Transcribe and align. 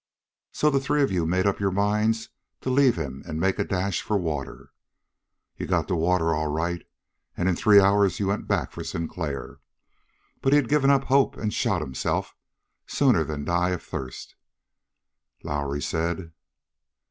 So 0.51 0.71
the 0.71 0.79
three 0.79 1.03
of 1.03 1.11
you 1.11 1.27
made 1.27 1.45
up 1.45 1.59
your 1.59 1.69
minds 1.69 2.29
to 2.61 2.71
leave 2.71 2.95
him 2.97 3.21
and 3.27 3.39
make 3.39 3.59
a 3.59 3.63
dash 3.63 4.01
for 4.01 4.17
water. 4.17 4.71
You 5.57 5.67
got 5.67 5.87
to 5.89 5.95
water, 5.95 6.33
all 6.33 6.47
right, 6.47 6.81
and 7.37 7.47
in 7.47 7.55
three 7.55 7.79
hours 7.79 8.19
you 8.19 8.25
went 8.25 8.47
back 8.47 8.71
for 8.71 8.83
Sinclair. 8.83 9.59
But 10.41 10.53
he'd 10.53 10.69
given 10.69 10.89
up 10.89 11.03
hope 11.03 11.37
and 11.37 11.53
shot 11.53 11.81
himself, 11.81 12.33
sooner'n 12.87 13.45
die 13.45 13.69
of 13.69 13.83
thirst, 13.83 14.33
Lowrie 15.43 15.83
said." 15.83 16.31